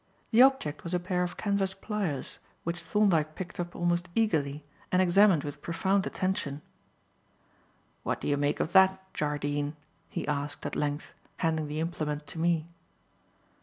The 0.31 0.41
object 0.41 0.83
was 0.83 0.95
a 0.95 0.99
pair 0.99 1.21
of 1.21 1.37
canvas 1.37 1.75
pliers, 1.75 2.39
which 2.63 2.79
Thorndyke 2.81 3.35
picked 3.35 3.59
up 3.59 3.75
almost 3.75 4.09
eagerly 4.15 4.65
and 4.91 4.99
examined 4.99 5.43
with 5.43 5.61
profound 5.61 6.07
attention. 6.07 6.63
"What 8.01 8.19
do 8.19 8.27
you 8.27 8.35
make 8.35 8.59
of 8.59 8.71
that, 8.73 9.13
Jardine?" 9.13 9.75
he 10.09 10.27
asked, 10.27 10.65
at 10.65 10.75
length, 10.75 11.13
handing 11.37 11.67
the 11.67 11.79
implement 11.79 12.25
to 12.33 12.39
me. 12.39 12.65